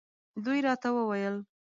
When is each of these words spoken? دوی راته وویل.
دوی 0.43 0.59
راته 0.65 0.89
وویل. 0.93 1.35